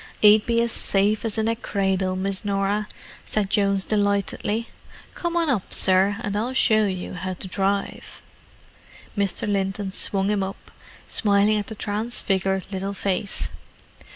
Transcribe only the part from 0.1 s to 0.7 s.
"'E'd be